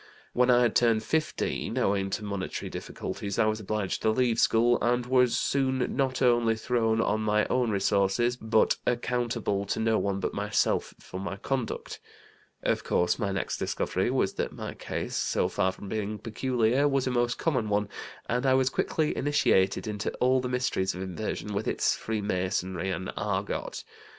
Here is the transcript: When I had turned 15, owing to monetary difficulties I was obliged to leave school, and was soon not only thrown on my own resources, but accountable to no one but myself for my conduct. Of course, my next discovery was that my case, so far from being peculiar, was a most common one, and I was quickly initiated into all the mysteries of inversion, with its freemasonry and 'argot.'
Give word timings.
When 0.33 0.49
I 0.49 0.63
had 0.63 0.75
turned 0.75 1.03
15, 1.03 1.77
owing 1.77 2.09
to 2.09 2.23
monetary 2.23 2.71
difficulties 2.71 3.37
I 3.37 3.45
was 3.45 3.59
obliged 3.59 4.01
to 4.01 4.09
leave 4.09 4.39
school, 4.39 4.79
and 4.81 5.05
was 5.05 5.37
soon 5.37 5.95
not 5.95 6.23
only 6.23 6.55
thrown 6.55 6.99
on 6.99 7.21
my 7.21 7.45
own 7.51 7.69
resources, 7.69 8.35
but 8.35 8.77
accountable 8.87 9.63
to 9.65 9.79
no 9.79 9.99
one 9.99 10.19
but 10.19 10.33
myself 10.33 10.95
for 10.99 11.19
my 11.19 11.37
conduct. 11.37 11.99
Of 12.63 12.83
course, 12.83 13.19
my 13.19 13.31
next 13.31 13.57
discovery 13.57 14.09
was 14.09 14.33
that 14.33 14.53
my 14.53 14.73
case, 14.73 15.15
so 15.15 15.47
far 15.47 15.71
from 15.71 15.87
being 15.87 16.17
peculiar, 16.17 16.87
was 16.87 17.05
a 17.05 17.11
most 17.11 17.37
common 17.37 17.69
one, 17.69 17.87
and 18.25 18.43
I 18.47 18.55
was 18.55 18.71
quickly 18.71 19.15
initiated 19.15 19.85
into 19.85 20.09
all 20.15 20.41
the 20.41 20.49
mysteries 20.49 20.95
of 20.95 21.03
inversion, 21.03 21.53
with 21.53 21.67
its 21.67 21.95
freemasonry 21.95 22.89
and 22.89 23.11
'argot.' 23.15 23.83